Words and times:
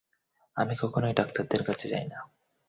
আমি 0.57 0.73
কখনই 0.81 1.13
ডাক্তারদের 1.13 1.61
কাছে 1.63 1.85
যাই 1.87 2.05
না। 2.05 2.19